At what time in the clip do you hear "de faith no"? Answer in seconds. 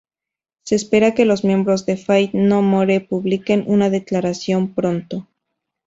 1.85-2.63